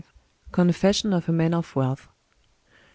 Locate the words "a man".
1.29-1.53